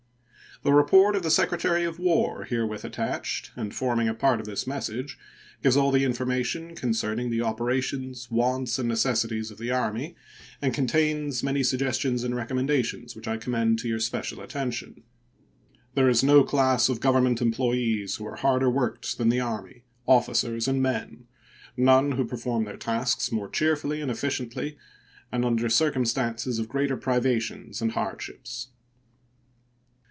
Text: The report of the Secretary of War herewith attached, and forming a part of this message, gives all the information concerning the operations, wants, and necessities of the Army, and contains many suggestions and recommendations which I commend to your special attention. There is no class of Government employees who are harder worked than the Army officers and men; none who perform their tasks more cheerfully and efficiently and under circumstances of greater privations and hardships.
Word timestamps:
The 0.63 0.71
report 0.73 1.15
of 1.15 1.23
the 1.23 1.31
Secretary 1.31 1.85
of 1.85 1.97
War 1.97 2.43
herewith 2.43 2.85
attached, 2.85 3.49
and 3.55 3.73
forming 3.73 4.07
a 4.07 4.13
part 4.13 4.39
of 4.39 4.45
this 4.45 4.67
message, 4.67 5.17
gives 5.63 5.75
all 5.75 5.89
the 5.89 6.03
information 6.03 6.75
concerning 6.75 7.31
the 7.31 7.41
operations, 7.41 8.29
wants, 8.29 8.77
and 8.77 8.87
necessities 8.87 9.49
of 9.49 9.57
the 9.57 9.71
Army, 9.71 10.15
and 10.61 10.71
contains 10.71 11.41
many 11.41 11.63
suggestions 11.63 12.23
and 12.23 12.35
recommendations 12.35 13.15
which 13.15 13.27
I 13.27 13.37
commend 13.37 13.79
to 13.79 13.87
your 13.87 13.97
special 13.99 14.39
attention. 14.39 15.01
There 15.95 16.09
is 16.09 16.21
no 16.21 16.43
class 16.43 16.89
of 16.89 16.99
Government 17.01 17.41
employees 17.41 18.17
who 18.17 18.27
are 18.27 18.35
harder 18.35 18.69
worked 18.69 19.17
than 19.17 19.29
the 19.29 19.39
Army 19.39 19.85
officers 20.05 20.67
and 20.67 20.79
men; 20.79 21.25
none 21.75 22.11
who 22.11 22.23
perform 22.25 22.65
their 22.65 22.77
tasks 22.77 23.31
more 23.31 23.49
cheerfully 23.49 23.99
and 23.99 24.11
efficiently 24.11 24.77
and 25.31 25.43
under 25.43 25.69
circumstances 25.69 26.59
of 26.59 26.69
greater 26.69 26.97
privations 26.97 27.81
and 27.81 27.93
hardships. 27.93 28.67